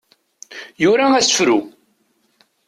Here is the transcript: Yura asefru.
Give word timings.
Yura 0.83 1.05
asefru. 1.19 1.57